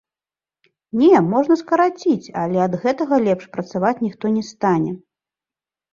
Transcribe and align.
Не, 1.01 1.09
можна 1.33 1.57
скараціць, 1.61 2.33
але 2.43 2.57
ад 2.67 2.73
гэтага 2.85 3.15
лепш 3.27 3.43
працаваць 3.59 3.95
ніхто 4.09 4.25
не 4.39 4.43
стане. 4.53 4.91